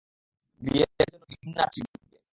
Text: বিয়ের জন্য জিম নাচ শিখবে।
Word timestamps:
বিয়ের 0.61 0.89
জন্য 0.99 1.21
জিম 1.31 1.49
নাচ 1.55 1.71
শিখবে। 1.75 2.17